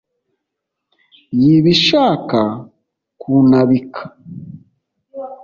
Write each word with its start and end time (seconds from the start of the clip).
y’ibishaka 1.39 2.39
kuntabika 3.21 4.01